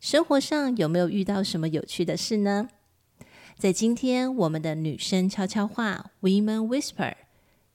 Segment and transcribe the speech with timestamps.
[0.00, 2.70] 生活上有没有遇到什么有趣的事呢？
[3.58, 7.16] 在今天我们的女生悄悄话 Women Whisper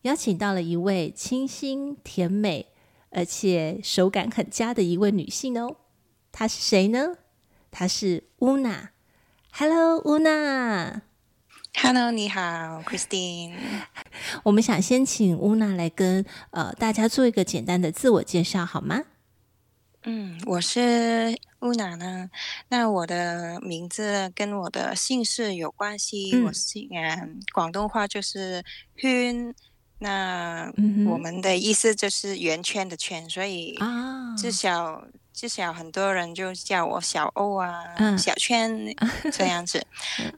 [0.02, 2.72] 邀请到了一位清新甜美
[3.12, 5.76] 而且手感很佳的一位女性哦。
[6.32, 7.18] 她是谁呢？
[7.70, 8.90] 她是 Una。
[9.52, 11.02] Hello，Una。
[11.76, 12.42] Hello，你好
[12.88, 13.54] ，Christine。
[14.42, 19.04] 我们想先请 Una 来跟呃大家做一个简单的自我介绍，好吗？
[20.06, 21.38] 嗯，我是。
[22.70, 26.32] 那我的名字跟我的姓氏有关系。
[26.34, 28.64] 嗯、我姓嗯，广东话就是
[28.96, 29.54] 圈。
[29.98, 30.70] 那
[31.08, 33.80] 我们的意思就是圆圈的圈，所以
[34.38, 38.94] 至少至少很多人就叫我小欧啊，嗯、小圈
[39.32, 39.88] 这样子。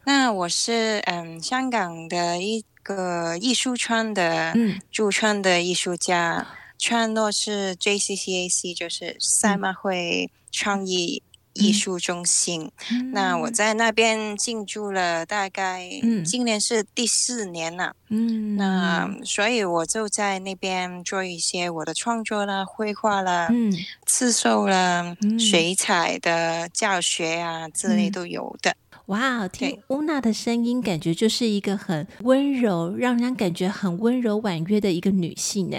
[0.06, 4.53] 那我是嗯香港的一个艺术圈的
[4.91, 6.47] 驻圈的艺术家，
[6.78, 10.30] 圈落是 JCCAC，就是赛马会。
[10.50, 11.22] 创意
[11.53, 15.88] 艺术中心，嗯、那我在那边进驻了大概，
[16.25, 17.94] 今年是第四年了。
[18.09, 23.72] 嗯，那所以我就在那边做一些我的创作啦、绘画啦、嗯、
[24.08, 28.75] 刺绣啦、嗯、水彩的教学啊之类都有的。
[29.08, 35.77] 哇，听乌娜的声音，感觉就是一个很温柔，让人感觉很温柔婉约的一个女性呢。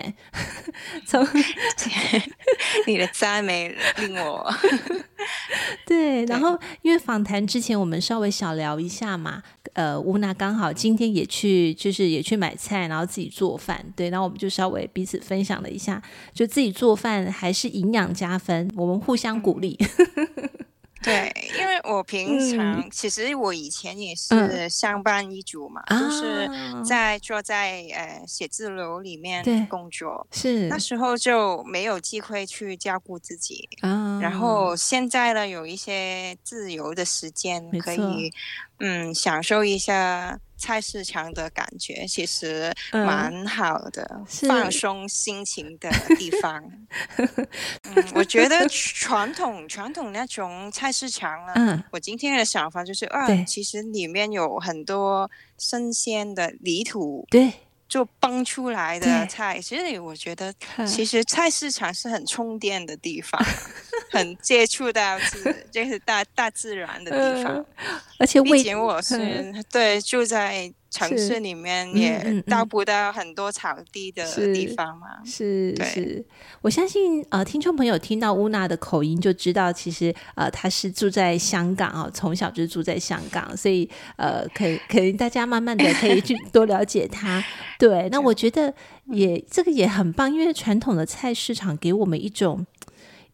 [1.07, 1.27] 从
[2.87, 4.51] 你的赞美令我
[5.85, 9.43] 对，然后因为访谈之前我们稍微小聊一下嘛，
[9.75, 16.03] 呃，乌娜刚好今天也去，就是也去买菜，然后自己做饭，对，然后我们就稍微彼此分享了一下，
[16.33, 19.77] 就自己做饭还是营养加分，我们互相鼓励。
[21.01, 30.67] 嗯对，因为我平常、嗯、其实我以前也是上班一族嘛，嗯、就是在坐在呃写字楼里面工作，是。
[30.67, 30.77] 那。
[30.79, 34.75] 时候就没有机会去照顾自己，嗯、然后。
[34.75, 38.33] 现在呢有一些自由的时间可以
[38.79, 40.39] 嗯享受一下。
[40.59, 45.89] 菜市场的感觉其实蛮好的，嗯、放松心情的
[46.19, 46.63] 地方。
[47.85, 57.27] 嗯，我觉得 传统传统那种菜市场呢，嗯、我今天的想法就是，啊，其实里面有很多新鲜的泥土。
[57.31, 57.53] 对。
[57.89, 60.55] 就蹦出来的菜，对其实我觉得，
[60.87, 63.43] 其实菜市场是很充电的地方，
[64.11, 67.67] 很接触到自， 就是大大自然的地方，呃、
[68.19, 70.73] 而且以前我是、嗯、对住在。
[70.91, 75.07] 城市里面也到不到很多草地的地方嘛？
[75.25, 76.25] 是是，是，
[76.63, 87.45] 我相信呃，听众朋友听到乌娜的口音就知道，其实呃，她是住在香港啊，从小就住在香港，所以呃，可以可以大家慢慢的可以去 多了解她。
[87.79, 88.73] 对，那我觉得
[89.07, 92.67] 也这个也很棒，因为传统的菜市场给我们一种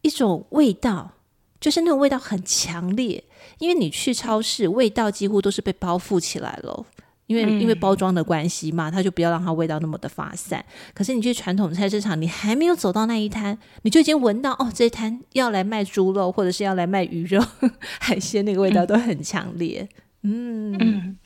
[0.01, 1.13] 一种味道，
[1.61, 3.23] 就是那种味道很强烈，
[3.59, 6.85] 因为你去超市，味道几乎都是被包覆起来了。
[7.27, 10.63] 因为因为包装的关系嘛，它就不要让它味道那么的发散。
[10.93, 17.43] 可是你去传统菜市场，你还没有走到那一摊，你就已经闻到哦，这一摊要来卖猪肉，或者是要来卖鱼肉、
[17.99, 19.87] 海鲜，那个味道都很强烈。
[20.21, 21.17] 嗯嗯，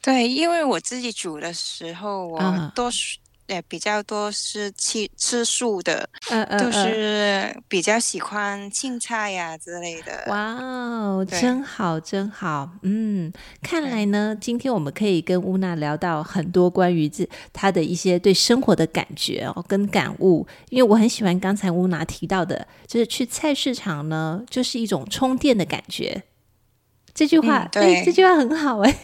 [0.00, 3.18] 对，因为我自己煮的时候，我多数。
[3.46, 10.24] 对，比较多是吃吃素的，嗯嗯，就是比较喜欢青菜呀、啊、之类的。
[10.28, 12.70] 哇哦，真好，真好。
[12.82, 13.30] 嗯，
[13.62, 20.46] 看来呢，今天我们可以跟乌娜聊到很多关于这她的一些对生活的感觉哦，跟感悟。
[20.70, 26.22] 因为我很喜欢刚才乌娜提到的，就是去菜市场呢，就是一种充电的感觉。
[27.12, 28.96] 这句话，嗯、对，这句话很好哎。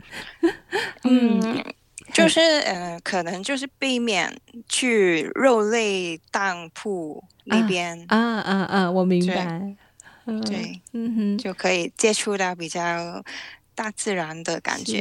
[1.04, 1.38] 嗯。
[1.42, 1.64] 嗯
[2.12, 4.34] 就是呃，可能就是避免
[4.68, 8.90] 去肉类当铺那边啊啊啊，啊！
[8.90, 9.76] 我明白，
[10.24, 13.22] 对，对嗯哼，就可以接触到比较
[13.74, 14.98] 大自然的感觉。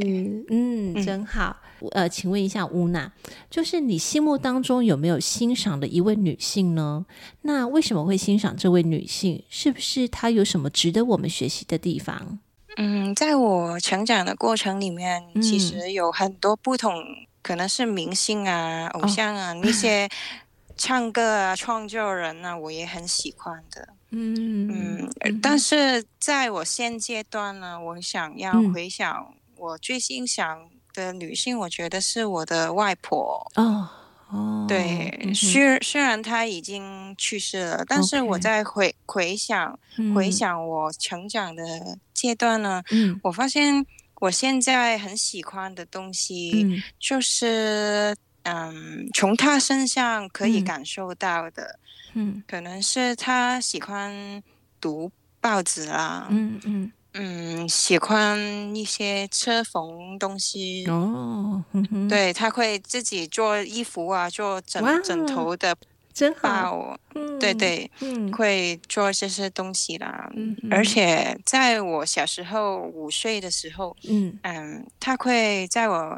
[0.50, 1.58] 嗯，嗯真好。
[1.92, 3.12] 呃，请问一下乌娜，
[3.52, 7.06] 就是你心目当中有没有欣赏的一位女性呢？
[7.42, 9.44] 那为什么会欣赏这位女性？
[9.48, 12.40] 是不是她有什么值得我们学习的地方？
[12.78, 17.04] 嗯，在我成长的过程里面，嗯、其实有很多不同，
[17.42, 20.08] 可能是明星啊、偶像啊、哦、那些
[20.78, 23.90] 唱歌啊，创作人啊，我也很喜欢的。
[24.12, 25.10] 嗯
[25.42, 33.52] 但是在我现阶段呢，我想要回想我最欣赏的女性，我觉得是我的外婆。
[33.56, 33.90] 哦
[34.30, 39.80] 哦，对，嗯、虽虽然她已经去世了，但是我在回回想
[40.14, 43.86] 回想我成长的阶段呢，嗯，我发现
[44.16, 51.80] 我现在很喜欢的东西，嗯，就是嗯，从他身上可以感受到的。
[52.16, 54.42] 嗯，可能是他喜欢
[54.82, 56.92] 读报纸啦，嗯嗯。
[57.20, 58.38] 嗯，喜欢
[58.76, 65.74] 一些车缝东西哦，嗯、对，他会自己做衣服啊，做枕枕头的。
[65.76, 65.82] 包，
[66.18, 70.32] 真好，嗯、对对，嗯、会做这些东西啦。
[70.36, 74.40] 嗯、而且在我小时候五岁的时候，嗯。
[74.42, 76.18] 嗯，他会在我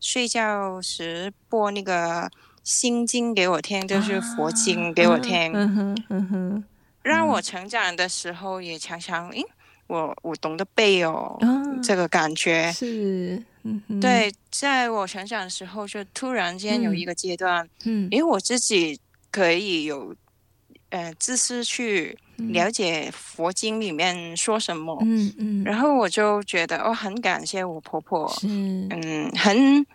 [0.00, 2.30] 睡觉时播那个。
[2.66, 6.64] 心经给我听，就是佛经给我听，啊嗯哼嗯哼，
[7.04, 9.40] 让我成长的时候也常常，诶，
[9.86, 11.46] 我我懂得背哦，啊、
[11.80, 12.72] 这个感觉。
[12.72, 18.98] 是，嗯，对，在我成长的时候，就突然间有一个阶段，嗯，因为我自己
[19.36, 20.16] 可以有，
[20.88, 28.48] 呃，自私去了解佛经里面说什么，嗯嗯，然后我就觉得，哦、很感谢我婆婆，是。
[28.48, 29.86] 嗯，很，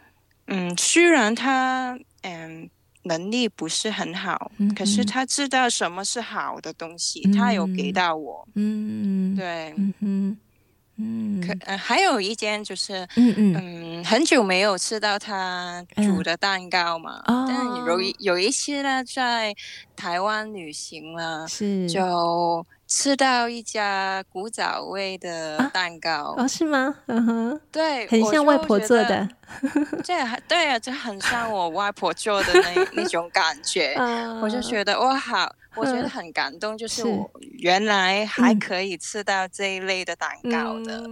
[0.45, 1.97] 嗯，虽然她。
[2.23, 2.69] 嗯，
[3.05, 8.47] 能力不是很好，嗯、可是他知道什么是好的东西，嗯、他有给到我。
[8.53, 10.37] 嗯，对，嗯
[11.01, 13.55] 嗯，可、呃、还有一间就是，嗯嗯，
[14.01, 17.21] 嗯，很久没有吃到他煮的蛋糕嘛。
[17.25, 19.53] 嗯、但有一有一次呢，在
[19.95, 22.65] 台湾旅行了，是就。
[22.93, 26.93] 吃到一家古早味的蛋糕啊，哦，是吗？
[27.05, 29.29] 嗯哼，对，很像外婆做的，
[30.03, 30.13] 这
[30.45, 33.95] 对啊，这很像我外婆做的那那种感觉，
[34.43, 37.03] 我就觉得哇，好，我觉得很感动，就是。
[37.03, 37.29] 我
[37.59, 41.07] 原来还可以吃到这一类的蛋糕的。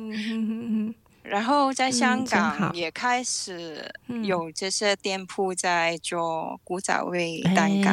[1.22, 3.86] 然后在香港也开始
[4.24, 7.92] 有这些店铺在做古早味蛋糕，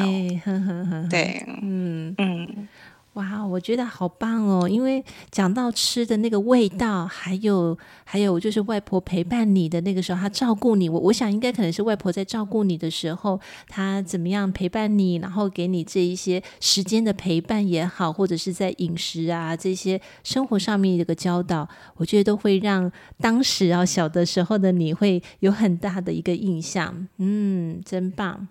[1.11, 2.15] 对，嗯。
[2.17, 2.69] 嗯。
[3.17, 4.69] 哇，我觉得好棒哦！
[4.69, 10.87] 因为讲到吃的那个味道，还有还有就是外婆陪伴你的那个时候，她照顾你。
[10.87, 21.67] 我我想应该可能是外婆在照顾你的时候，她怎么样陪伴你，然后给你这一些时间的陪伴也好，或者是在饮食啊这些生活上面的一个教导，
[21.97, 27.09] 我觉得都会让当时啊小的时候的你会有很大的一个印象。
[27.17, 28.47] 嗯，真棒。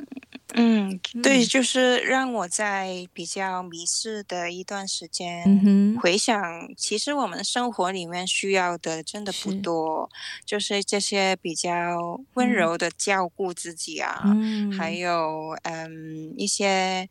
[0.53, 6.41] 嗯，对，就是让我在比较迷失的一段时间回想，
[6.77, 10.09] 其实我们生活里面需要的真的不多，
[10.39, 17.09] 是就是这些比较温柔的照顾自己啊，嗯、还有嗯一些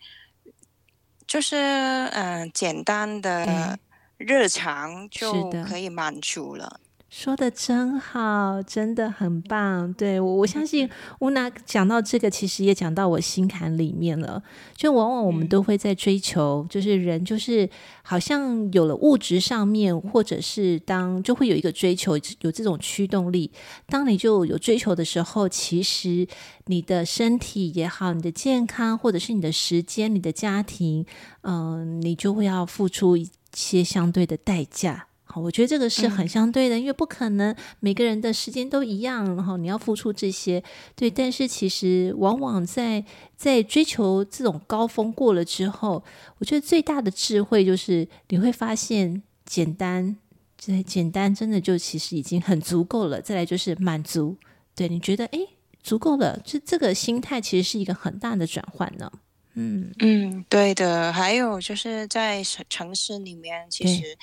[1.26, 3.79] 就是嗯简单的
[4.17, 6.81] 日常就可以满足了。
[7.16, 9.93] 说的真好，真的很棒。
[9.93, 10.90] 对，我我相信
[11.20, 14.43] 乌娜讲到这个，其实也讲到我心坎里面了。
[14.75, 17.70] 就往往我们都会在追求，就是人就是
[18.02, 23.49] 好像有了物质上面，或者是当就会有一个追求，有这种驱动力。
[23.87, 26.26] 当你就有追求的时候，其实
[26.67, 31.06] 你的身体也好，你的健康，或者是你的时间、你的家庭，
[31.43, 35.06] 嗯、呃，你就会要付出一些相对的代价。
[35.41, 40.62] 我觉得这个是很相对的，嗯、因为不可能每个人的时间都一样，然后你要付出这些，
[40.94, 41.10] 对。
[41.10, 43.05] 但是其实往往在
[43.36, 46.03] 在追求这种高峰过了之后，
[46.38, 50.17] 我觉得最大的智慧就是你会发现简单，
[50.56, 53.20] 这简单真的就其实已经很足够了。
[53.20, 54.36] 再来就是满足，
[54.74, 55.48] 对，你觉得诶
[55.82, 59.10] 足够了，这这个心态其实是一个很大的转换呢。
[59.55, 61.12] 嗯嗯，对的。
[61.12, 64.17] 还有就是在城城市里面，其实。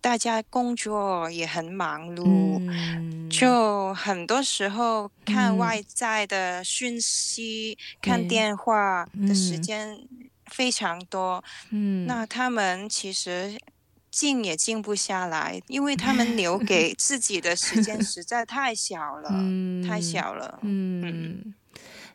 [0.00, 9.98] 大家工作也很忙碌，嗯、就很多时候看外在的讯息、嗯、看电话的时间
[10.46, 11.44] 非常多。
[11.70, 13.58] 嗯，那他们其实
[14.10, 20.58] 静也静不下来，因为他们留 给自己的时间实在太小了，嗯、太小了。
[20.62, 21.54] 嗯。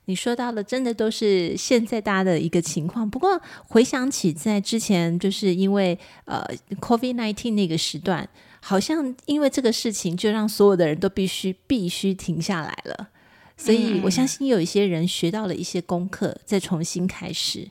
[0.06, 3.10] 嗯你说到的真的都是现在大家的一个情况。
[3.10, 6.46] 不过回想起在之前，就是因为呃
[6.80, 8.30] COVID nineteen 那个时段，
[8.62, 13.10] 好像因为这个事情，就让所有的人都必须必须停下来了。
[13.58, 17.70] 所以我相信有一些人学到了一些功课，再重新开始。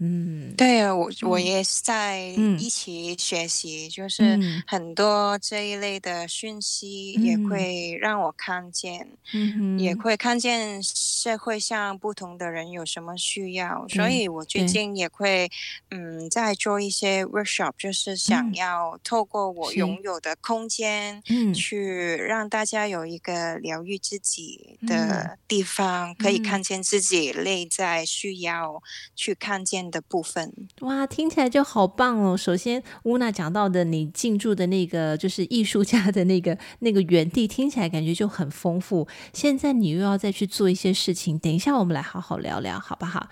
[0.00, 2.18] 嗯，对啊，我我也是在
[2.58, 15.48] 一起学习，嗯、就是很多这一类的讯息也会让我看见，嗯、也会看见社会上不同的人有什么需要，嗯、所以我最近也会
[15.90, 20.00] 嗯在做一些 workshop，就是想要透过我拥。
[20.02, 28.82] 有的空间，嗯，去让大家有一个疗愈自己的地方，嗯、可以看见自己内在需要
[29.14, 30.52] 去看见的部分。
[30.80, 32.36] 哇，听起来就好棒哦！
[32.36, 39.06] 首先，乌娜讲到的你进驻的那个就是艺术家的那个那个园地，听起来感觉就很丰富。
[39.32, 43.28] 现在你又要再去做一些事情，等一下我们来好好聊聊，好不好？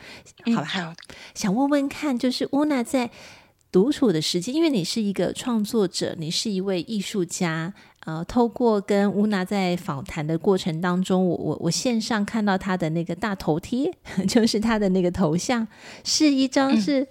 [0.54, 0.80] 好不好？
[0.80, 0.94] 嗯、好，
[1.34, 3.10] 想问问看，就是乌娜在
[3.70, 7.74] 独处的时间，因为你是一个创作者，你是一位艺术家。
[8.04, 13.92] 呃，透过跟乌娜在访谈的过程当中，我我我线上看到她的那个大头贴，
[14.26, 15.66] 就是她的那个头像，
[16.04, 17.06] 是一张是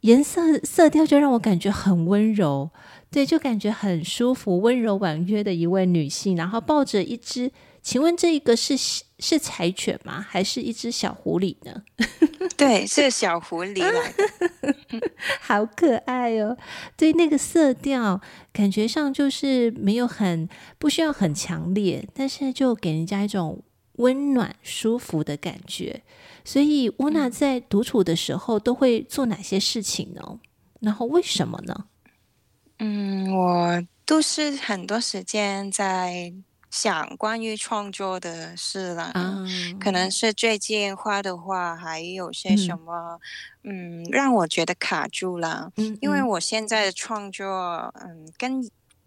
[0.00, 2.68] 颜色色调就让我感觉很温柔，
[3.10, 7.50] 对，就感觉很舒服、温柔婉约的一位女性，然后抱着一只。
[7.82, 8.76] 请问这一个是
[9.18, 10.20] 是柴犬吗？
[10.20, 11.82] 还是一只小狐狸呢？
[12.56, 14.74] 对，是小狐狸来的，
[15.40, 16.56] 好可爱哦。
[16.96, 18.20] 对，那个色调
[18.52, 23.62] 感觉上就是没有很不需要很强烈，但是就给人家一种
[23.94, 26.02] 温暖舒服的感觉。
[26.44, 30.40] 所以乌娜在独处的时候都会做哪些事情呢？
[30.80, 31.86] 然后为什么呢？
[32.80, 36.32] 嗯，我都是很多时间在。
[36.70, 43.18] 想关于创作的事了，嗯、可能是最近画的画，还有些什么，
[43.62, 45.72] 嗯，嗯，让我觉得卡住了。
[46.00, 48.60] 因为我现在的创作，嗯，跟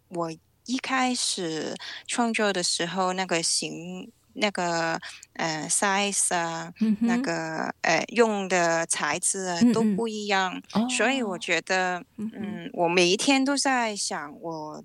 [0.09, 0.31] 我
[0.65, 1.75] 一开始
[2.07, 4.99] 创作的时候那个形、那个
[5.33, 14.83] 呃 size 啊，嗯、那个呃用的材质啊都不一样，所以我觉得，嗯，嗯，我每一天都在想我。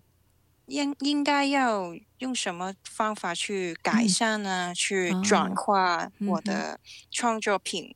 [0.67, 4.73] 应应该要用什么方法去改善呢？
[4.73, 6.79] 嗯、去转化我的
[7.11, 7.95] 创作品，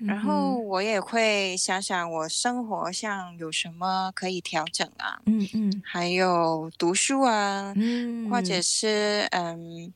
[0.00, 5.20] 嗯、然后我也会想想我生活上有什么可以调整啊。
[5.26, 9.92] 嗯嗯，嗯还有读书啊，嗯、或者是嗯，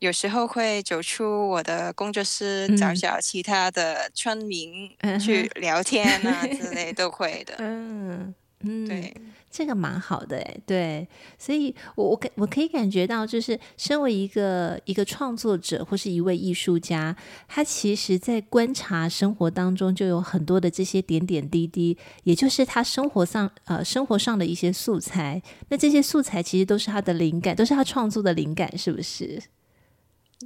[0.00, 7.54] 有时候会走出我的工作室，嗯、找找其他的村民去聊天啊、嗯、之类 都会的。
[7.58, 9.14] 嗯嗯，对。
[9.56, 11.06] 这个蛮好的哎，对，
[11.38, 25.40] 所以我我可我可以感觉到，就是身为一个一个创作者或是一位艺术家，他其实在观察生活当中就有很多的这些点点滴滴，也就是他生活上呃生活上的一些素材。
[25.68, 29.40] 那这些素材其实都是他的灵感，都是他创作的灵感，是不是？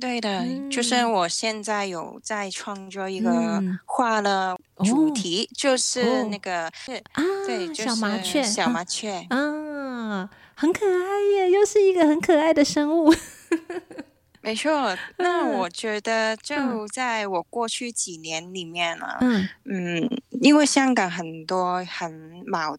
[0.00, 13.12] 对的，嗯、就是我现在有在创作一个画了主题，嗯、就是那个、哦、是啊，对，就是、小麻雀，小麻雀啊，很可爱耶，又是一个很可爱的生物。
[14.40, 20.08] 没错，那我觉得就在我过去几年里面呢、啊，嗯嗯，
[20.40, 22.76] 因为香港很多很矛。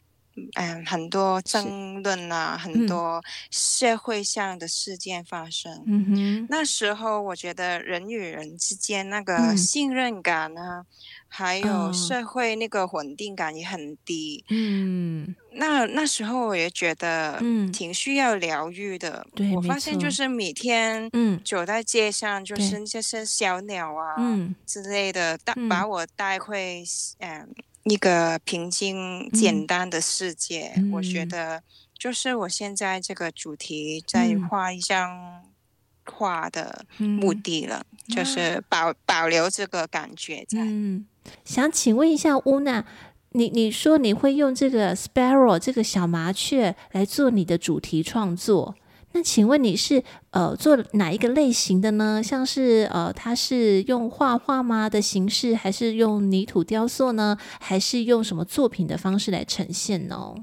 [0.55, 3.21] 嗯，很多争论啊，很多
[3.51, 5.83] 社会上的事件发生。
[5.85, 10.85] 嗯哼，那时候我觉得人与人之间那个信任感啊，嗯、
[11.27, 14.45] 还有社会那个稳定感也很低。
[14.49, 17.69] 嗯，那那时候我也觉得，嗯。
[17.71, 19.25] 挺需要疗愈的。
[19.35, 24.55] 对，我发现就是每天，嗯，走在街上，就是这些小鸟啊，嗯。
[24.65, 26.83] 之类的，带把我带回，
[27.19, 27.47] 嗯。
[27.83, 31.63] 一个平静简单的世界，嗯、我觉得
[31.97, 35.43] 就是我现在这个主题在画一张
[36.05, 40.59] 画的目的了，嗯、就是保保留这个感觉在。
[40.59, 41.05] 嗯，
[41.45, 42.85] 想请问一下乌娜，
[43.31, 48.75] 你你说你会用这个 sparrow 这个小麻雀来做你的主题创作？
[49.19, 52.23] 那请问你是呃做哪一个类型的呢？
[52.23, 57.37] 像是呃，它是用画画吗的形式，还是用泥土雕塑呢？
[57.59, 60.35] 还是用什么作品的方式来呈现呢？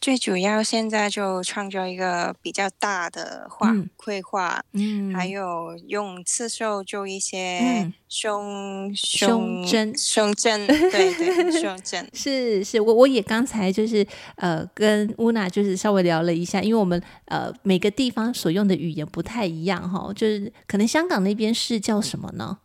[0.00, 22.58] 最主要现在就创作一个比较大的画，嗯、绘画，嗯，还有用刺绣做一些胸、嗯、胸针，胸针，对对，胸 针是是，我我也刚才就是呃跟乌娜就是稍微聊了一下，因为我们呃每个地方所用的语言不太一样哈，就是可能香港那边是叫什么呢？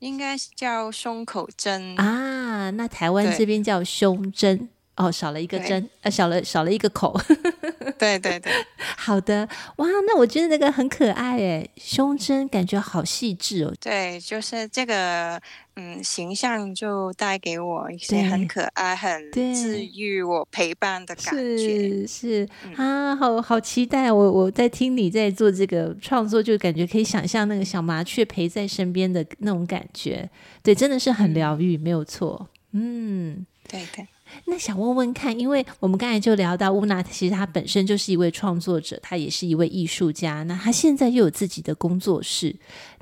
[0.00, 4.70] 应该是叫胸口针啊，那台湾这边叫胸针。
[4.96, 7.18] 哦，少了一个针，对呃，少了少了一个口。
[7.98, 8.52] 对对对，
[8.96, 13.74] 好的，哇，那我觉得那个很可爱诶，胸针感觉好细致哦。
[13.80, 15.40] 对，就是这个，
[15.76, 22.06] 嗯，形象就带给我一些很可爱、很治愈我陪伴的感觉。
[22.06, 24.10] 是是、嗯、啊，好好期待！
[24.10, 30.28] 我我在听你在做这个创作，就感觉可以想象那个小麻雀陪在身边的那种感觉。
[30.62, 32.48] 对，真的是很疗愈，嗯、没有错。
[32.72, 34.06] 嗯，对对。
[34.46, 40.42] 那想问问看，因为我们刚才就聊到乌娜，其实她本身就是一位创作者，她也是一位艺术家。
[40.44, 42.54] 那她现在又有自己的工作室。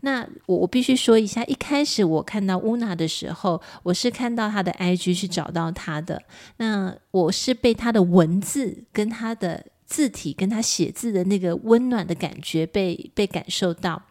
[0.03, 6.23] 那我我必须说一下，一开始我看到乌娜的时候，我是看到她的 IG 去找到她的。
[6.59, 14.03] 那我是被她的文字跟她的字体跟她写字的那个温暖的感觉被被感受到。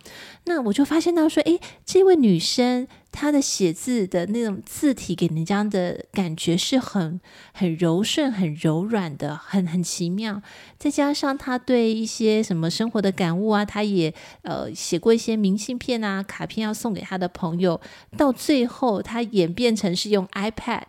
[0.44, 2.86] 那我就发现到说，诶，这位女生。
[3.10, 7.20] 她的写字的那种字体给人家的感觉是很
[7.52, 10.40] 很柔顺、很柔软的，很很奇妙。
[10.78, 17.82] 再加上她对一些什么生活的感悟啊，她也呃写过一些明信片啊、卡片要送给她的朋友。
[18.16, 20.84] 到最后，她演变成是用 iPad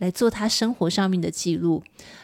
[0.00, 1.82] 来做他生活上面的记录。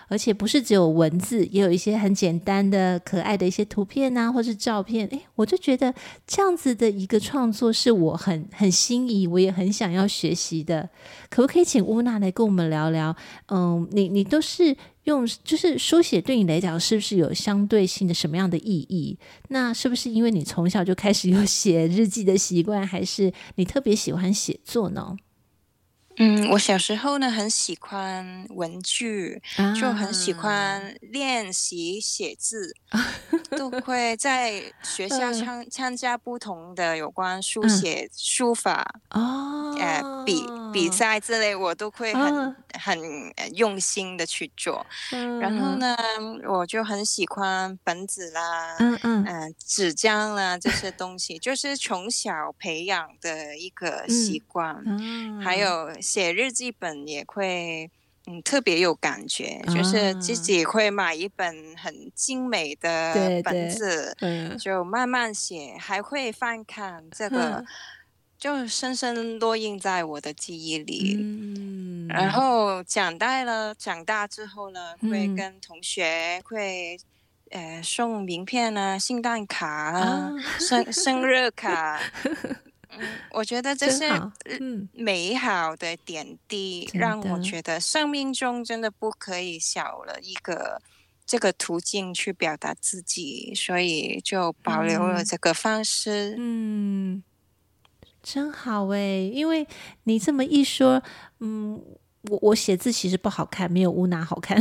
[0.08, 5.04] 而且不是只有文字，也有一些很简单的、可爱的一些图片啊，或是照片。
[5.08, 5.92] 诶，我就觉得
[6.24, 10.88] 这样子的一个创作是我很很心仪，我也很想要学习的。
[11.28, 13.16] 可不可以请乌娜来跟我们聊聊？
[13.48, 19.18] 嗯，你你都是用，就是书写对你来讲是不是有相对性的什么样的意义？
[19.48, 25.16] 那是不是因为你从小就开始有写日记的习惯，还是你特别喜欢写作呢？
[26.18, 33.14] 嗯，我小时候呢很喜欢文具，啊、就很喜欢练习写字， 啊、
[33.50, 40.42] 都会在学校参参加不同的有关书写、嗯、书法哦，呃比
[40.72, 42.98] 比赛之类，我都会很、啊、很
[43.54, 44.86] 用心的去做。
[45.12, 45.94] 嗯、然后呢，
[46.48, 54.82] 我就很喜欢本子啦，嗯嗯，呃、纸浆啦这些东西，就是从小培养的一个习惯，
[55.44, 55.90] 还有。
[56.06, 57.90] 写日记本也会，
[58.26, 67.04] 嗯，特别有感觉，啊、就是自己会买一本很精美的本子，对对就慢慢写，还会翻看。
[67.10, 67.66] 这个，嗯、
[68.38, 71.16] 就深深烙印在我的记忆里。
[71.20, 76.96] 嗯，然后长大了，长大之后呢，会跟同学会，
[77.50, 82.00] 呃，送名片啊，圣诞卡啊，生、啊、生日卡。
[82.98, 84.04] 嗯，我觉得这是
[84.92, 90.80] 美好的点滴，让我觉得生命中真的不可以少了一个
[91.24, 96.34] 这个途径去表达自己，所以就保留了这个方式。
[96.38, 97.22] 嗯，
[98.22, 98.98] 真好哎，
[99.32, 99.66] 因为
[100.04, 101.02] 你这么一说，
[101.40, 101.82] 嗯，
[102.30, 104.60] 我我写字其实不好看，没有乌娜好看。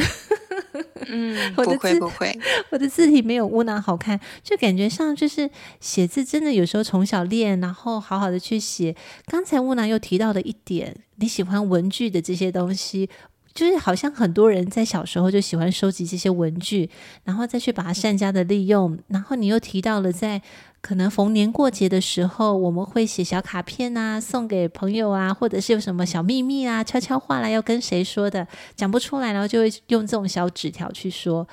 [1.08, 2.38] 嗯， 不会不会，
[2.72, 5.50] 我的字体没有乌娜好看，就感觉上就是
[5.80, 8.96] 写字真的有时候从小练，然后好好的去写。
[9.28, 13.10] 刚才乌娜又提到了一点，你喜欢文具的这些东西，
[13.54, 16.90] 就是好像很多人在小时候就喜欢收集这些文具，
[17.24, 18.98] 然后再去把它善加的利用。
[19.08, 20.42] 然后你又提到了在。
[20.86, 31.48] 可能逢年过节的时候，我们会写小卡片啊，送给朋友啊，或者是有什么小秘密啊、悄悄话啦，要跟谁说的，讲不出来，然后就会用这种小纸条去说。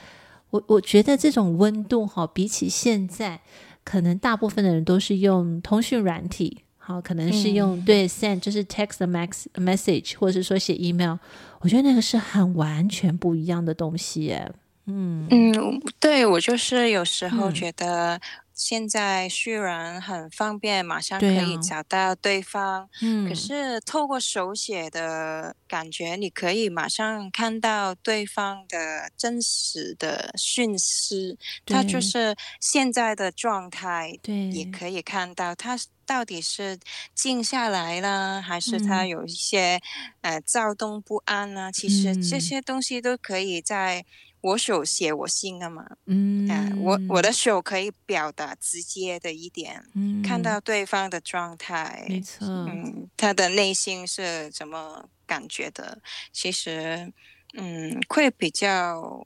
[0.50, 3.40] 我我觉得这种温度哈，比起现在，
[3.82, 11.16] 可能大部分的人都是用通讯软体，好，可能是用、嗯、对 send 就是 text max message，或者是说写 email，
[11.60, 14.52] 我觉得那个是很完全不一样的东西耶。
[14.84, 18.20] 嗯嗯，对，我就是有时候觉得。
[18.54, 36.78] 现在虽然很方便，马上可以找到对方，对啊，嗯，可是透过手写的感觉，你可以马上看到对方的真实的讯息，他就是现在的状态，对，也可以看到他到底是
[37.14, 39.80] 静下来了，还是他有一些、
[40.20, 41.70] 嗯、呃躁动不安呢？
[41.72, 44.04] 其实这些东西都可以在。
[44.42, 56.02] 我手写我信的嘛，嗯，呃、我我的手可以表达直接的一点，嗯，看到对方的状态，没错，嗯，他的内心是怎么感觉的，
[56.32, 57.12] 其实，
[57.54, 59.24] 嗯，会比较，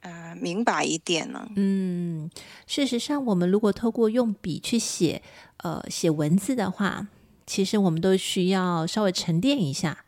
[0.00, 1.46] 呃，明白一点呢。
[1.56, 2.30] 嗯，
[2.66, 5.22] 事实上，我们如果透过用笔去写，
[5.58, 7.08] 呃，写文字的话，
[7.46, 10.06] 其实我们都需要稍微沉淀一下，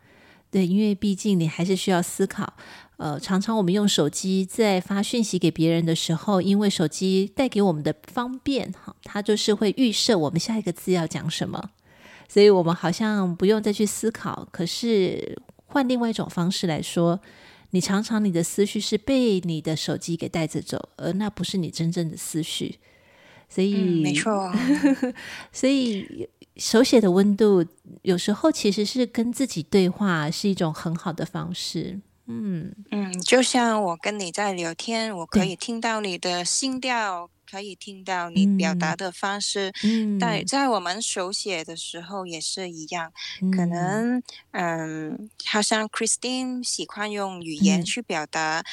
[0.50, 2.54] 对，因为毕竟你还是需要思考。
[3.02, 11.70] 呃，常常我们用手机在发讯息给别人的时候，因为手机带给我们的方便，哈，它就是会预设我们下一个字要讲什么，
[12.28, 14.46] 所以我们好像不用再去思考。
[14.52, 15.36] 可是
[15.66, 17.20] 换另外一种方式来说，
[17.70, 22.78] 你常常你的思绪是被你的手机给带着走，而那不是你真正的思绪。
[23.48, 24.54] 所以，嗯，没错。
[25.50, 27.66] 所以手写的温度，
[28.02, 32.00] 有时候其实是跟自己对话，是一种很好的方式。
[32.26, 32.74] 嗯。
[32.90, 37.30] 嗯，就像我跟你在聊天，我可以听到你的心调。
[37.50, 43.12] 可以听到你表达的方式，嗯，但在我们手写的时候也是一样。
[43.42, 48.64] 嗯、可能，嗯，好像 Christine 喜欢用语言去表达，嗯、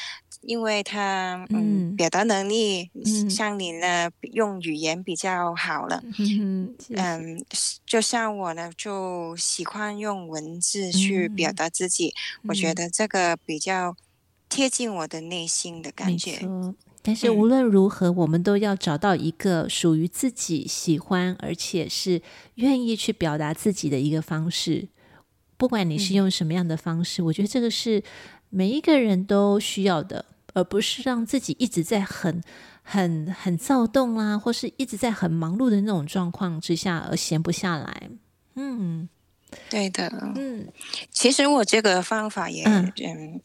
[0.41, 2.89] 因为他嗯，嗯表达能力
[3.29, 6.01] 像你呢，用语言比较好了。
[6.17, 7.45] 嗯，嗯，
[7.85, 12.13] 就像我呢，就喜欢用文字去表达自己。
[12.43, 13.95] 嗯、我觉得这个比较
[14.47, 16.39] 贴近我的内心的感觉。
[17.01, 22.21] 但是无论如何，嗯，我们都要找到一个属于自己喜欢，而且是
[22.55, 24.89] 愿意去表达自己的一个方式。
[25.57, 28.01] 不管你是用什么样的方式，嗯，我觉得这个是
[28.49, 32.41] 每一个人都需要的，而不是让自己一直在很、
[32.83, 38.09] 很、很躁动啊，或是一直在很忙碌的那种状况之下而闲不下来。
[38.55, 39.07] 嗯，
[39.69, 40.11] 对的。
[40.35, 40.67] 嗯，
[41.11, 42.91] 其实我这个方法也嗯。
[43.03, 43.41] 嗯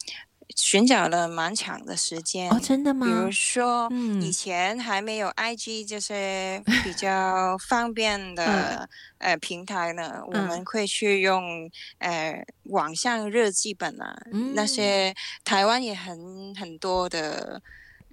[0.55, 3.05] 寻找了蛮长的时间哦，真的吗？
[3.05, 8.87] 比如说，嗯、以前还没有 IG 这些 比较方便的、
[9.19, 17.61] 嗯、呃平台呢，嗯、我们会去用呃网上日记本啊，嗯、那些台湾也很很多的。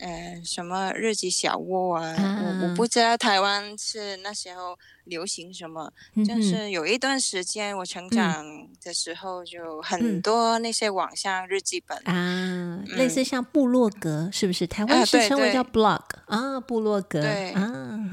[0.02, 2.08] 呃，什么日记小窝啊？
[2.10, 8.44] 啊我我不知道台湾是那时候流行什么，嗯、就是有一段时间我成长
[8.82, 14.66] 的时候，就很多那些网上日记本、嗯、啊，类似像部落格，是不是？
[14.66, 17.20] 台湾是称为叫 blog 啊，部落格。
[17.22, 17.62] 对啊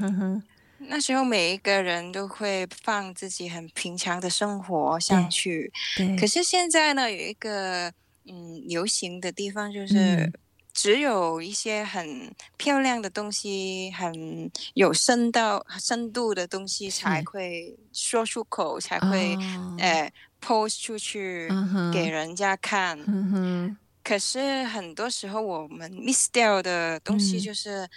[0.00, 0.42] 呵呵，
[0.78, 5.72] 那时候每一个人都会放自己很平常的生活上去。
[5.96, 6.16] 对。
[6.16, 7.92] 可是现在呢，有一个
[8.26, 10.32] 嗯流行的地方就是。
[10.70, 19.80] 嗯只有一些很漂亮的东西，很有深到、深度的东西才会说出口，才会呃、oh.
[19.80, 21.48] 欸、post 出去
[21.92, 22.98] 给人家看。
[23.00, 23.76] Uh.
[24.02, 27.88] 可是很多时候我们 miss 掉的东西就是。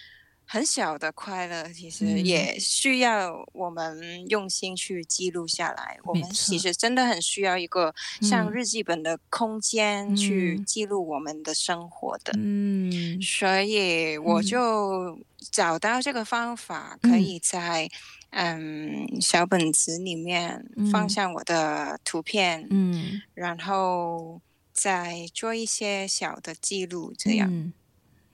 [0.53, 5.95] 很小的快乐，其实也需要我们用心去记录下来。
[5.97, 12.33] 嗯、我们其实真的很需要一个像日记本的空间去记录我们的生活的。
[12.37, 17.89] 嗯，所以我就找到这个方法，可以在
[18.29, 24.39] 嗯，嗯小本子里面放上我的图片，嗯，然后
[24.71, 27.73] 再做一些小的记录，这样，嗯。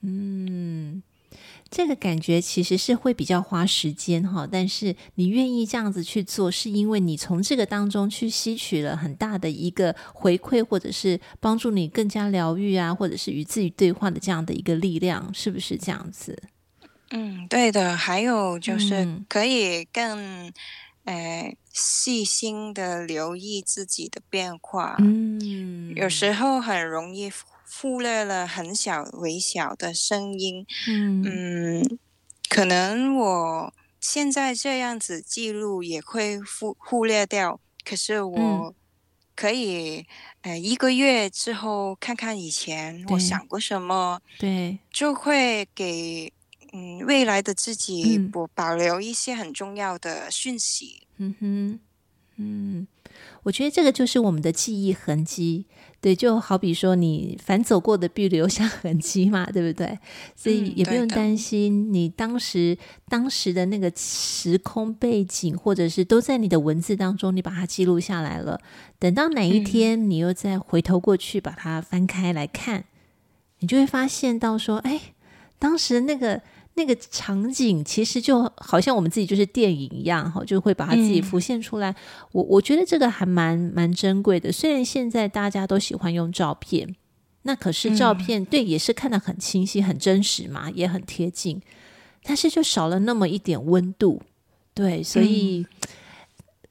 [0.02, 1.02] 嗯
[1.70, 16.42] 这个感觉其实是会比较花时间哈，但是你愿意这样子去做，是因为你从这个当中去吸取了很大的一个回馈，或者是帮助你更加疗愈啊，或者是与自己对话的这样的一个力量，是不是这样子？
[17.10, 17.96] 嗯，对的。
[17.96, 20.52] 还有就是可以更、嗯、
[21.04, 24.96] 呃细心的留意自己的变化。
[24.98, 27.30] 嗯，有时候很容易。
[27.80, 31.98] 忽略了很小微小的声音，嗯，嗯，
[32.48, 38.74] 可能我现在这样子记录也会忽忽略掉，可是我
[39.34, 40.00] 可以，
[40.42, 46.30] 嗯、呃，一个月之后看看以前我想过什么，对，就会给
[46.72, 51.80] 嗯未来的自己保保留一些很重要的讯息，嗯哼，
[52.36, 52.86] 嗯，
[53.42, 55.66] 我觉得这个就是我们的记忆痕迹。
[56.00, 59.98] 对，就好比说你凡走过的必留下 痕迹嘛，对不对？
[60.34, 68.58] 所以也不用担心你当时、嗯、当时的那个时空背景，或者是都在你的文字当中，你把它记录下来了。
[68.98, 72.84] 等到哪一天你又再回头过去把它翻开来看，嗯、
[73.60, 75.00] 你就会发现到说，哎，
[75.58, 76.40] 当时那个。
[76.74, 81.90] 那个场景其实就好像我们自己就是电影一样，哈，就会把它自己浮现出来。
[81.90, 81.96] 嗯、
[82.32, 84.50] 我我觉得这个还蛮蛮珍贵的。
[84.50, 86.94] 虽然现在大家都喜欢用照片，
[87.42, 91.60] 那可是照片、嗯、对也是看得很清晰、很真实嘛，也很贴近，
[92.22, 94.22] 但是就少了那么一点温度。
[94.74, 95.66] 对，所以。
[95.68, 95.86] 嗯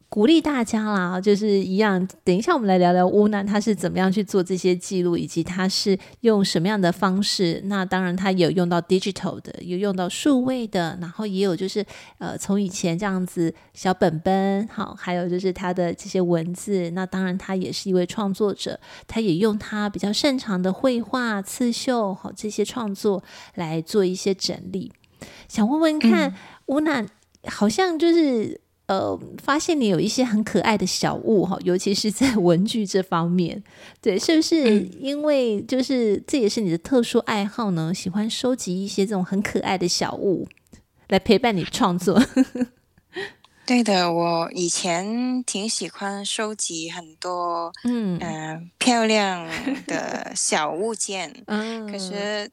[0.10, 2.06] 鼓励大家啦，就是一样。
[2.24, 7.62] 等一下，我们来聊聊乌娜他是怎么样去做这些记录，以及他是用什么样的方式。
[7.66, 11.86] 那当然，他也有用到 digital 的，有用到数位的，然后也有就是
[12.18, 16.90] 呃，从以前这样子小本本，好，还有就是他的这些文字。
[16.90, 24.92] 那当然，他也是一位创作者，他也用他比较擅长的绘画、刺绣，好这些创作来做一些整理。
[25.48, 26.34] 想问问看，
[26.66, 27.10] 乌娜、嗯、
[27.46, 28.60] 好像就是。
[28.90, 33.64] 呃，发现你有一些很可爱的小物哈， 尤其是在文具这方面，
[34.02, 34.80] 对，是不是？
[35.00, 37.94] 因为就是这也是你的特殊爱好呢？
[37.94, 40.48] 喜欢收集一些这种很可爱的小物
[41.08, 42.20] 来陪伴你创作。
[43.68, 49.48] 对的，我以前挺喜欢收集很多嗯、呃、漂亮
[49.86, 52.50] 的小物件， 嗯，可是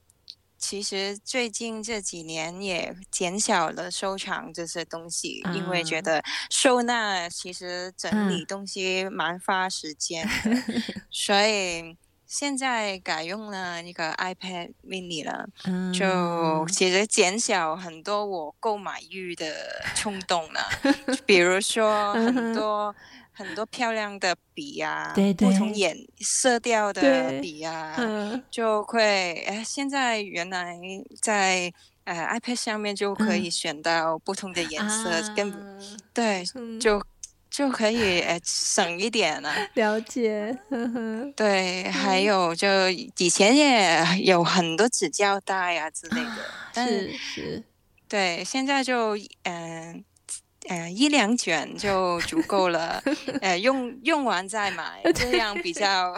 [0.67, 11.97] 其实最近这几年也减少了收藏这些东西，嗯、因为觉得收纳其实整理东西蛮花时间的， 嗯、所以。
[12.29, 19.47] 现在改用了那个 iPad mini 了，嗯、就其实减少很多我购买欲的
[19.95, 20.61] 冲动了。
[21.25, 22.93] 比如说很多
[23.37, 25.49] 很多漂亮的笔啊，对对。
[25.51, 30.77] 不同颜色调的笔啊，嗯、就会哎，现在原来
[31.20, 31.72] 在
[32.05, 35.79] 呃 iPad 上面就可以选到不同的颜色，嗯、跟、啊、
[36.14, 36.44] 对
[36.81, 37.03] 就。
[37.49, 39.51] 就可以诶省一点了。
[39.75, 47.64] 了解，呵 呵对，嗯、还有就以前也有很多纸胶带啊之类的，啊、但是，是。
[48.07, 50.05] 对，现在就嗯呃，
[50.69, 53.03] 呃一两卷就足够了，
[53.41, 56.15] 呃用用完再买，这样比较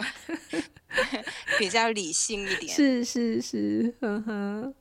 [1.59, 2.73] 比较理性一点。
[2.75, 4.73] 是是是，呵呵，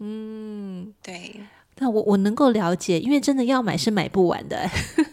[0.00, 1.40] 嗯，对。
[1.78, 4.68] 那我我能够了解，因为真的要买是买不完的。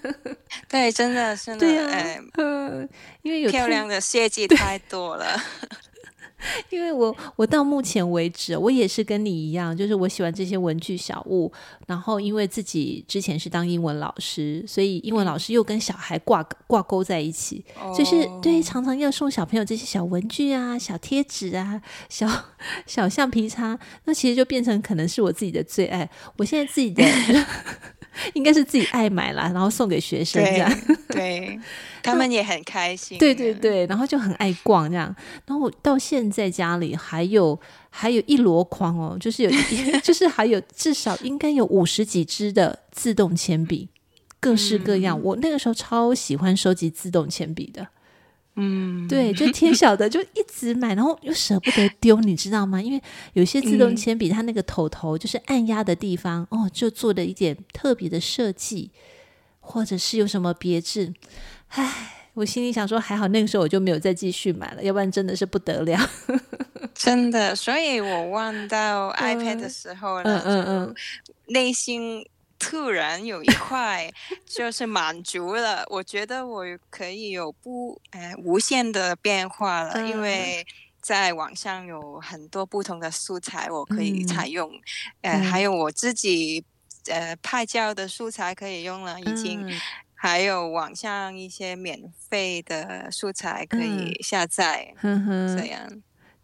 [0.67, 2.88] 对，真的是的，对啊，嗯，
[3.22, 5.41] 因为有漂亮的设计太多了。
[6.69, 11.52] 因为我我到目前为止，我也是跟你一样，就是我喜欢这些文具小物。
[11.88, 22.28] 然后因为自己之前是当英文老师，所以英文老师又跟小孩挂挂钩在一起，嗯、就是对常常要送小朋友这些小文具啊、小贴纸啊、小
[22.86, 26.10] 小橡皮擦，那其实就变成可能是我自己的最爱。
[26.38, 27.04] 我现在自己的。
[28.34, 30.69] 应该是自己爱买啦，然后送给学生这样，
[31.10, 31.60] 对，对
[32.04, 33.17] 他们也很开心。
[33.17, 35.13] 对对对，然后就很爱逛这样。
[35.45, 39.52] 然后我到现在家里还有还有一箩筐哦，就是有
[40.04, 43.89] 就是还有至少应该有五十几支的自动铅笔，
[44.39, 45.19] 各式各样。
[45.19, 47.88] 嗯、我那个时候超喜欢收集自动铅笔的。
[48.55, 52.81] 嗯，对，就天晓得，就一直买，然后又舍不得丢，你知道吗？
[52.81, 53.01] 因为
[53.33, 58.91] 有些自动铅笔，它那个头头就是按压的地方，嗯、哦，就做了一点特别的设计，
[59.62, 61.13] 或者是有什么别致。
[61.69, 65.97] 唉，我心里想说，还好那个时候我就没有再继续买了，要不然真的是不得了。
[66.93, 70.95] 真的，所以我忘到 iPad 的时候呢，嗯嗯嗯，
[71.45, 72.25] 内心。
[72.60, 74.12] 突然有一块
[74.45, 80.65] 就是满足了，我觉得我可以有不呃无限的变化了，因为
[81.02, 84.69] 在网上有很多不同的素材我可以采用，
[85.22, 86.63] 嗯、呃，还有我自己
[87.08, 89.80] 呃拍照的素材可以用了，已经，嗯、
[90.13, 95.65] 还有网上一些免费的素材可以下载，嗯、这。
[95.67, 95.89] 样。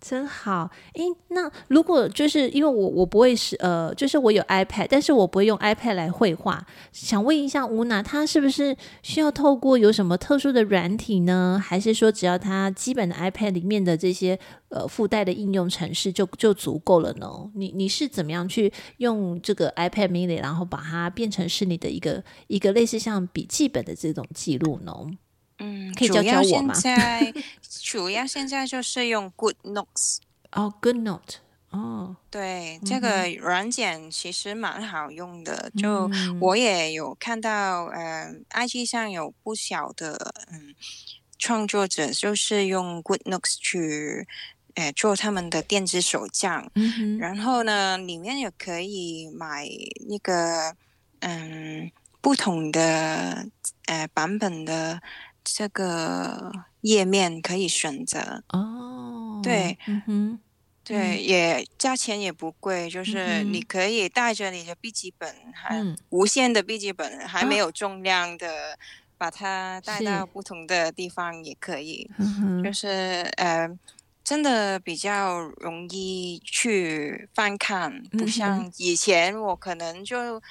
[0.08, 6.64] 真好，诶，那如果就是因为我我不会是呃，就是我有 iPad，但是我不会用 iPad 来绘画。
[6.92, 11.60] 想问一下吴娜，她是不是需要透过有什么特殊的软体呢？
[11.60, 14.38] 还是说只要他基本的 iPad 里面的这些
[14.70, 17.28] 呃附带的应用程式就就足够了呢？
[17.56, 24.94] 你你是怎么样去用这个 iPad mini，然后把它变成是你的一个一个类似像笔记本的这种记录呢？
[25.60, 26.74] 嗯，可以教教我吗？
[26.74, 27.34] 主要现在，
[27.82, 30.18] 主要现在就是用 Good Notes
[30.52, 31.36] 哦，Good Note
[31.70, 35.72] 哦，对，这个软件其实蛮好用的。
[35.78, 40.74] 就我也有看到，呃，IG 上有不少的嗯
[41.38, 44.26] 创作者，就是用 Good Notes 去
[44.76, 46.70] 呃做他们的电子手账。
[46.76, 49.68] 嗯，然后呢，里面也可以买
[50.08, 50.76] 那个
[51.20, 51.92] 嗯
[52.22, 53.48] 不同的
[53.88, 55.02] 呃版本的。
[55.46, 60.40] 这个页面可以选择哦，对，嗯哼，
[60.84, 65.80] 对，也价钱也不贵，就是你可以带着你的笔记本，还
[66.10, 68.78] 无线的笔记本，还没有重量的，
[69.20, 72.10] 把它带到不同的地方也可以，
[72.64, 72.88] 就是
[73.38, 73.70] 呃，
[74.24, 80.42] 真的比较容易去翻看，不像以前我可能就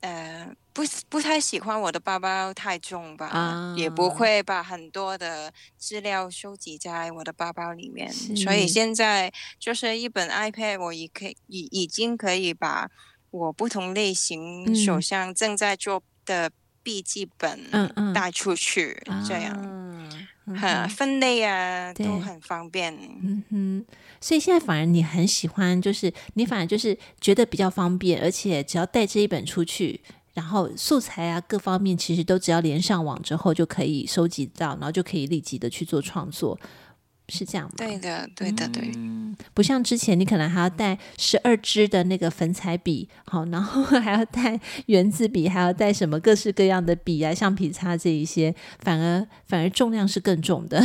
[0.00, 0.54] 呃。
[0.72, 12.90] 不不太喜欢我的包包太重吧，啊、也不会把很多的资料收集在我的包包里面，所以现在就是一本 iPad，我已可已已经可以把
[13.30, 16.50] 我不同类型手上正在做的
[16.82, 17.60] 笔记本
[18.14, 20.26] 带出去，嗯嗯、这样，嗯。
[20.44, 22.92] 嗯、分类啊都很方便。
[23.22, 23.86] 嗯哼，
[24.20, 30.00] 所以现在反而你很喜欢，就是你反而就是觉得比较方便，而且只要带这一本出去。
[30.34, 36.58] 然后素材啊，各方面其实都只要连上网之后就可以收集到，然后就可以立即的去做创作，
[37.28, 37.74] 是这样吗？
[37.76, 38.90] 对的，对的，对。
[38.96, 50.82] 嗯，不像之前你可能还要带十二支的那个粉彩笔，好，然后 还要带圆子笔，还要带什么各式各样的笔啊、橡皮擦这一些，反而反而重量是更重的。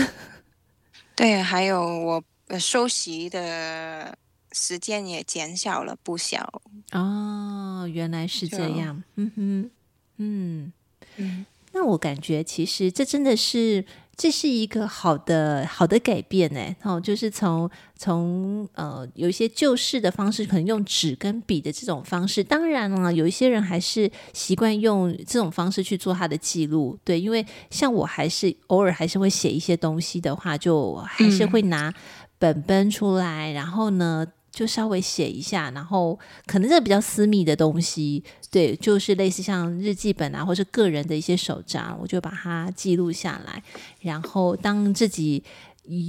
[1.15, 2.23] 对，还有我
[2.59, 4.15] 收集的
[4.57, 6.61] 时间也减少了不小。
[6.91, 9.03] 哦，原来是这样。
[9.15, 9.71] 嗯哼，
[10.17, 10.73] 嗯
[11.17, 13.85] 嗯，那我感觉其实这真的是。
[14.17, 22.43] 这是一个好的好的改变呢，哦，就是从从呃有一些旧式的方式，可能用纸跟笔的这种方式。
[22.43, 31.93] 当然了，有一些人还是习惯用这种方式去做他的记录，对，因为像我还是偶尔还是会写一些东西的话，就还是会拿
[32.39, 34.25] 本本出来，嗯、然后呢。
[34.57, 36.17] 就稍微写一下，然后
[36.47, 43.61] 可能这比较私密的东西，对，就是类似像日记本啊，或是个人的一些手札，我就把它记录下来。
[44.01, 45.43] 然后当自己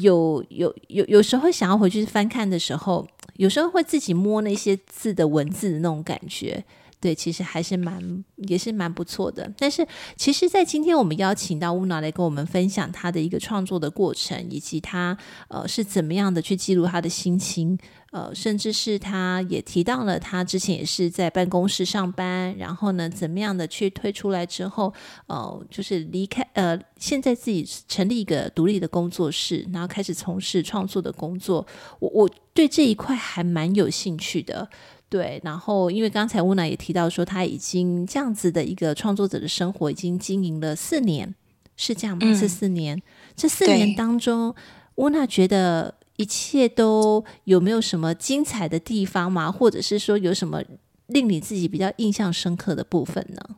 [0.01, 3.07] 有有有有时候想要回去翻看的时候，
[3.37, 6.65] 有时候会自己摸那些字的文字的那种感觉。
[7.01, 9.53] 对，其实还是蛮也是蛮不错的。
[9.57, 15.17] 但是，其实，在今天我们邀请到乌娜来跟我们分享他的一个创作的过程，以及他
[15.49, 17.79] 呃是怎么样的去记录他的心情，
[18.11, 24.93] 呃，甚至是他也提到了他之前也是在办公室上班，然后呢，怎么样的去退出来之后，
[25.27, 31.65] 呃，就是离开呃，现在自己成立一个独立的工作室，然后开始从事创作的工作。
[32.01, 34.69] 我我对这一块还蛮有兴趣的。
[35.11, 41.35] 对，然后因为刚才乌娜也提到说，他已经这样子的一个创作者的生活已经经营了四年，
[41.79, 42.35] 是这样吗？
[42.35, 43.03] 是、嗯、四年。
[43.35, 44.55] 这四年当中，
[44.97, 49.51] 乌娜觉得一切都有没有什么精彩的地方吗？
[49.51, 50.63] 或者是说有什么
[51.07, 53.57] 令你自己比较印象深刻的部分呢？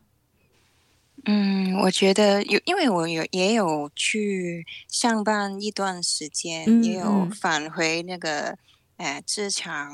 [1.25, 8.57] 嗯，我觉得有，因为我有也有去上班一段时间，嗯、也有返回那个。
[9.01, 9.91] 哎，职场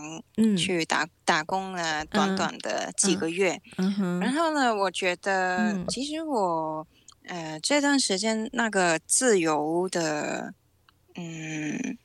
[0.59, 3.63] 去打、嗯、打工了，短短的几个月。
[3.79, 6.85] 嗯嗯、然后呢，我觉得、嗯、其实我
[7.27, 10.53] 呃这段时间那个自由的，
[11.15, 11.97] 嗯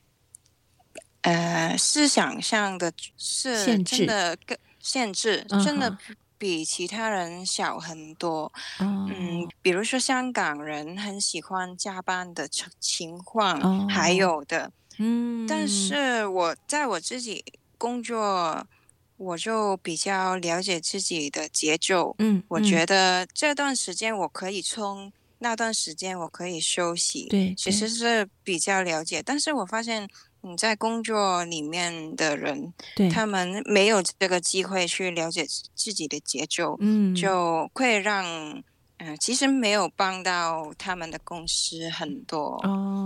[1.22, 5.98] 呃思想上的是真的更限制，真的
[6.38, 8.52] 比其他人小很多。
[8.78, 14.70] 嗯，嗯，比如说香港人很喜欢加班的情况，哦、还有的。
[14.98, 17.44] 嗯，但是我在我自己
[17.78, 18.66] 工作，
[19.16, 22.14] 我就比较了解自己的节奏。
[22.18, 27.26] 嗯，嗯，我觉得这段时间我可以冲，那段时间我可以休息。
[27.28, 29.22] 对，其实是比较了解。
[29.24, 30.08] 但是我发现
[30.42, 38.62] 你在工作里面的人，对，他们没有这个机会去了解自己的节奏，嗯，就会让。
[39.04, 43.01] 嗯，其实没有帮到他们的公司很多哦，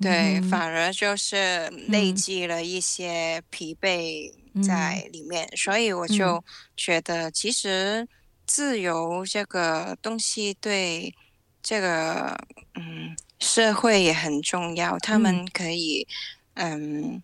[0.00, 5.08] 对，嗯、反而就是累积了一些疲惫在。
[5.12, 6.42] 里面，嗯、所以我就
[6.76, 8.06] 觉得，其实
[8.46, 11.14] 自由这个东西对
[11.62, 12.36] 这个
[12.74, 16.06] 嗯社会也很重要，他们可以
[16.54, 16.92] 嗯。
[17.14, 17.22] 嗯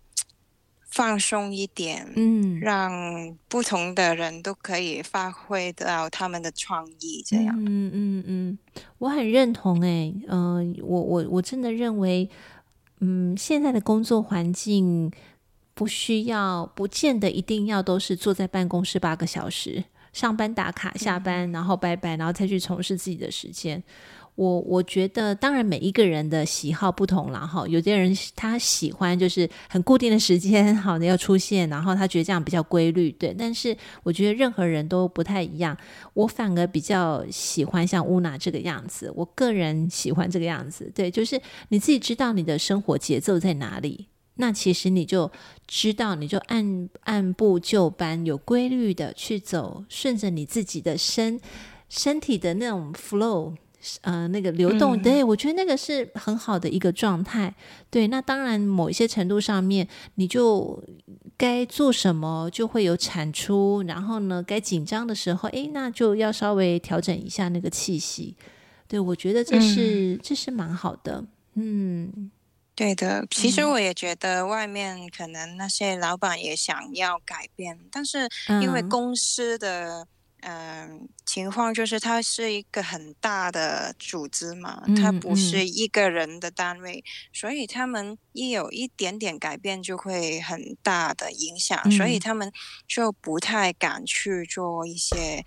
[0.90, 8.58] 放松一点，嗯，让不同的人都可以发挥到他们的创意，这样，嗯嗯嗯，
[8.98, 12.28] 我很认同，哎，嗯，我我我真的认为，
[12.98, 15.10] 嗯，现在的工作环境
[15.74, 23.82] 不需要，不见得一定要都是坐在办公室八个小时，上班打卡，下班然后拜拜，然后再去从事自己的时间。
[24.40, 27.68] 我我觉得，当然每一个人的喜好不同了哈。
[27.68, 33.34] 有些人他喜欢就是很固定的时间， 好的要出现，然后他觉得这样比较规律，对。
[33.38, 35.76] 但是我觉得任何人都不太一样。
[36.14, 45.30] 我反而比较喜欢像乌娜这个样子，我个人喜欢这个样子，对，就是你自己知道你的生活节奏在哪里，那其实你就
[45.66, 51.38] 知道，你就按按部就班，有规律的去走，顺着你自己的身
[51.90, 53.56] 身体的那种 flow。
[54.02, 57.54] 呃，那个流动，对，我觉得那个是很好的一个状态。
[57.88, 60.82] 对，那当然，某一些程度上面，你就
[61.38, 68.36] 该做什么就会有产出，然后呢，该紧张的时候，诶，那就要稍微调整一下那个气息。
[68.86, 71.24] 对，我觉得这是、嗯、这是蛮好的。
[71.54, 72.30] 嗯，
[72.74, 73.26] 对的。
[73.30, 78.28] 其实我也觉得外面可能那些老板也想要改变，但是
[78.60, 80.06] 因为公司的。
[80.42, 92.50] 嗯，情况就是它是一个很大的组织嘛，嗯、它不是一个人的单位，嗯、所以他们一有一点点改变就会很大的影响，嗯、所以他们
[92.88, 95.44] 就不太敢去做一些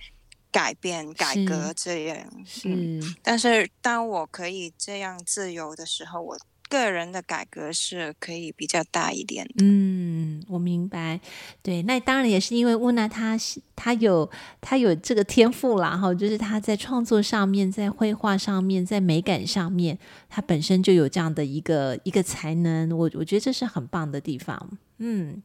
[0.51, 2.27] 改变、改革这样。
[2.65, 6.37] 嗯、但是当我可以这样自由的时候，我
[6.81, 9.47] 个人的改革是可以比较大一点。
[9.61, 11.19] 嗯，我明白。
[11.61, 13.37] 对，那当然也是因为乌娜她
[13.75, 19.97] 她有她有这个天赋啦，哈，就是她在创作上面，在绘画上面，在美感上面，
[20.27, 22.89] 她本身就有这样的一个一个才能。
[22.91, 24.77] 我我觉得这是很棒的地方。
[24.97, 25.43] 嗯。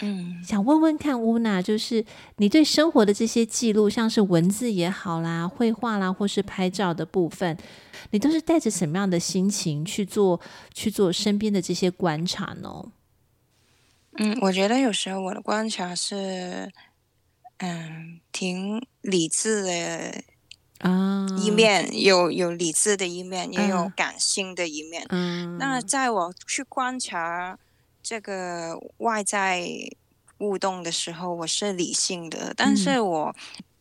[0.00, 2.04] 嗯，想问问看乌娜，就是
[2.38, 7.56] 你对生活的这些记录，像是文字也好啦、绘画啦，或是拍照的部分，
[8.10, 10.40] 你都是带着什么样的心情去做
[10.72, 12.86] 去做身边的这些观察呢？
[14.18, 16.70] 嗯，我觉得有时候我的观察是，
[17.58, 20.22] 嗯，挺理智的
[20.80, 25.06] 啊一面，啊、有有理智的一面，也有感性的一面。
[25.10, 27.58] 嗯，那在我去观察。
[28.04, 29.66] 这个外在
[30.36, 33.34] 互动的时候，我是理性的，但是我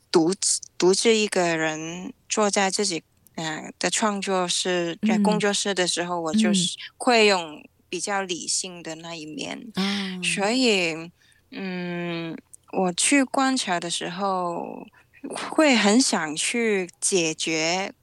[0.09, 0.33] 独
[0.77, 3.03] 独自一个人坐在自己
[3.35, 11.11] 嗯的创作室在工作室的时候，嗯、我就是会用比较理性的那一面，嗯、所以
[11.51, 12.37] 嗯，
[12.71, 14.87] 我去观察的时候，
[15.51, 17.93] 会很想去解决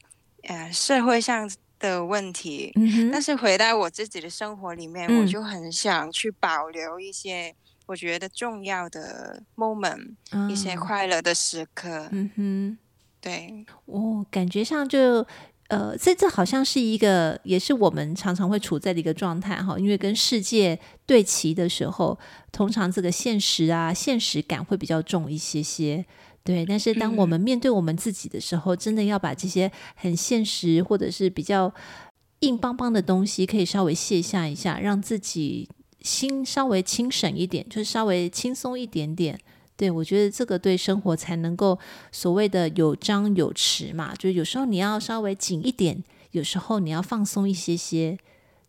[0.43, 1.51] 呃社会上。
[1.81, 7.53] 的问题，嗯、但是回到我自己的生活里面，嗯、我就很想去保留一些
[7.87, 12.09] 我觉得重要的 moment，、嗯、一些快乐的时刻。
[12.13, 12.79] 嗯哼，
[13.21, 15.27] 对，我、哦、感觉上就
[15.69, 22.19] 呃，这这好像是一个，也是我们常常会处在的一个状态哈，因为跟世界对齐的时候，
[22.53, 26.05] 通常这个现实啊，现实感会比较重一些些。
[26.43, 31.73] 对，但是当我们面对我们自己的时候，嗯、真的要把这些很现实或者是比较
[32.41, 35.69] 硬邦邦的东西，可以稍微卸下一下，让自己
[36.01, 39.39] 心稍微轻省一点，就是稍微轻松一点点。
[39.77, 41.79] 对，我觉得这个对生活才能够
[42.13, 48.19] 所谓的有张有弛嘛，就是有时候你要稍微紧一点，有时候你要放松一些些。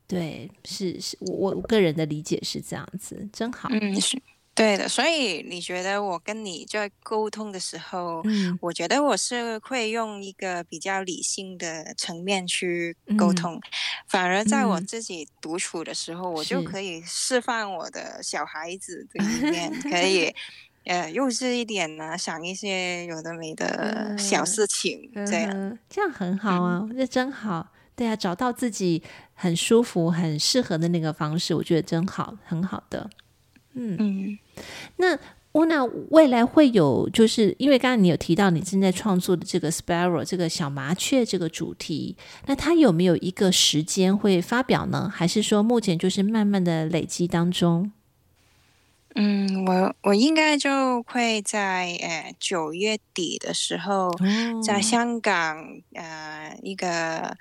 [0.07, 3.69] 对，是是我我个人的理解是这样子，真好。
[3.71, 4.21] 嗯，是。
[4.53, 13.61] 对的，所以你觉得我跟你在沟通的时候，嗯，我觉得我是会用一个比较理性的层面去沟通，嗯、
[14.07, 20.35] 反而在我自己独处的时候，嗯、我就可以释放我的小孩子的一面，可以
[20.85, 29.01] 呃幼稚一点呢、啊，想一些有的没的小事情，嗯、这样、嗯、这样很好啊，这、嗯、真好，对啊，找到自己
[29.33, 33.09] 很舒服、很适合的那个方式，我觉得真好，很好的。
[33.73, 34.39] 嗯嗯，
[34.97, 35.17] 那
[35.53, 42.15] 乌娜未来会有，就是因为刚刚你有提到你正在创作的这个 Sparrow 这个小麻雀这个主题，
[42.45, 45.11] 那它有没有一个时间会发表呢？
[45.13, 47.91] 还是说目前就是慢慢的累积当中？
[49.15, 57.37] 嗯，我我应该就会在呃九月底的时候，哦、在香港呃一个。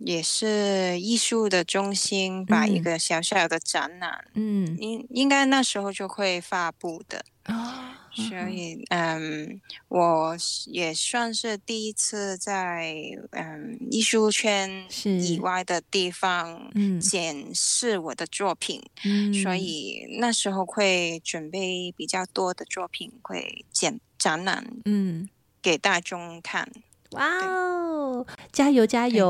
[0.00, 10.36] 也是艺术的中心，把一个小小的展览，嗯，应应该那时候就会发布的，哦，所以，嗯，我
[10.66, 12.96] 也算是第一次在
[13.32, 16.70] 嗯艺术圈以外的地方
[17.00, 25.28] 检视我的作品，嗯，所以那时候会准备比较多的作品会展展览，嗯，
[25.60, 26.70] 给大众看。
[27.12, 28.24] 哇哦！
[28.52, 29.28] 加油加油！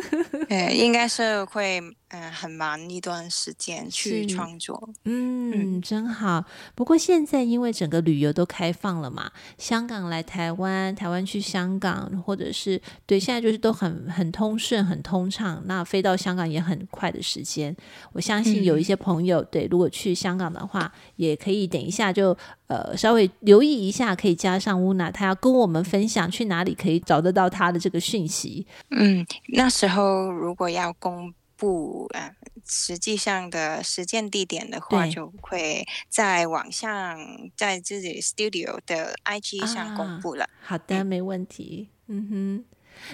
[0.50, 4.88] 呃，应该是会嗯、呃、很忙一段时间去创作。
[5.04, 6.44] 嗯，嗯真好。
[6.74, 15.62] 不过现在因为整个旅游都开放了嘛，香港来台湾，台湾去香港，或者是对，现在就是都很很通顺、很通畅。
[15.66, 17.74] 那飞到香港也很快的时间。
[18.12, 22.36] 我相信有一些朋友、嗯、对，如果去香港的话，也可以等一下就。
[22.66, 28.66] 呃，稍微留意一下，可以加上乌娜，她要跟我们分享去哪里可以找得到她的这个讯息。
[28.90, 31.32] 嗯，那时候如果要公
[31.64, 32.30] 布呃
[32.66, 37.18] 实际上的实践地点的话，就会在网上
[37.56, 40.44] 在自己 studio 的 IG 上公布了。
[40.44, 41.88] 啊、好的，没问题。
[42.06, 42.64] 嗯哼，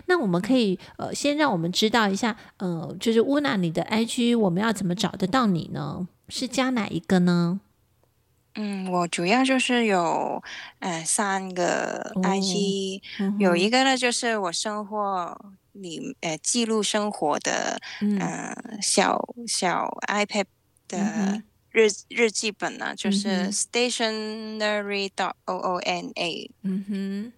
[0.06, 6.08] 那我们可以呃先让我们知道一下，呃，就是乌娜，你的 IG 我们要怎么找得到你呢？
[6.28, 7.60] 是加哪一个呢？
[8.54, 10.42] 嗯，我主要就是有
[10.80, 20.44] 呃三个 IG，、哦嗯、有一个呢就是我生活里呃记录生活的嗯、呃、小小 iPad
[20.88, 27.32] 的日、嗯、日记本呢，就是 stationery dot o o n a，嗯哼，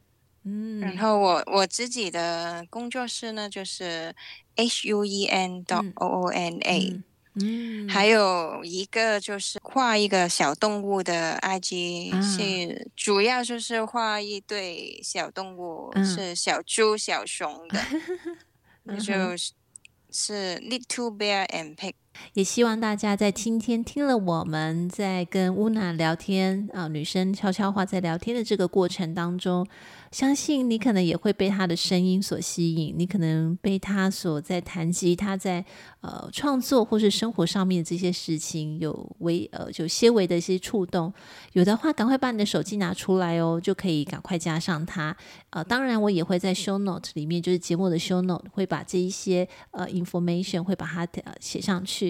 [0.45, 4.15] 嗯，然后我我自己的工作室呢就是
[4.57, 7.03] h u e n dot o o n a。
[7.35, 7.87] 嗯。
[7.87, 17.81] 嗯，还有一个就是画一个小动物的 IG，、啊、是主要就是画一对小动物，嗯、是小猪、小熊的，
[18.85, 21.95] 嗯、就是 Little Bear and Pig。
[22.35, 29.67] 也希望大家在今天听了我们在跟乌娜聊天啊，女生悄悄话在聊天的这个过程当中。
[30.11, 35.65] 相信你可能也会被她的声音所吸引，你可能被她所在谈及她在
[36.03, 41.11] 呃创作或是生活上面的这些事情有微呃就些微的一些触动，
[41.55, 45.17] 有的话赶快把你的手机拿出来哦，就可以赶快加上他。
[45.49, 52.02] 呃，当然我也会在 show note 里面，就是节目的 show note 会把这一些呃 information 会把它呃写上去。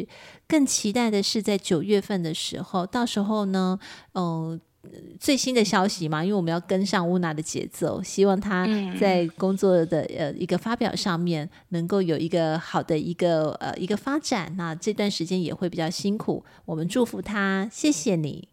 [0.47, 3.79] 更期待的是在九月份的时候，到时候呢，
[4.13, 4.61] 呃。
[5.21, 8.67] 最新的消息嘛，因为我们要跟上乌娜的节奏，希望她
[8.99, 14.53] 在工作的呃一个发表上面能够有一个好的一个呃一个发展。
[14.57, 18.49] 那这段时间也会比较辛苦，我们祝福她，谢谢你。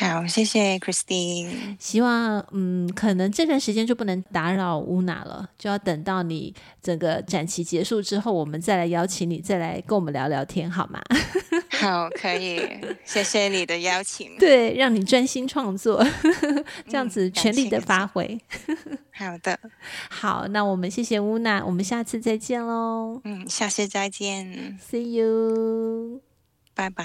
[0.00, 1.76] 好，谢谢 Christine。
[1.78, 11.02] 希望嗯，可能这段时间就不能打扰乌娜了，就要等到你整个展期结束之后，我们再来邀请你，再来跟我们聊聊天，好吗？
[11.68, 12.66] 好，可以，
[13.04, 14.38] 谢谢你的邀请。
[14.38, 16.02] 对，让你专心创作，
[16.88, 18.40] 这样子全力的发挥。
[18.68, 18.76] 嗯、
[19.12, 19.58] 好的，
[20.08, 23.20] 好，那我们谢谢乌娜，我们下次再见喽。
[23.24, 26.22] 嗯，下次再见，See you，
[26.74, 27.04] 拜拜。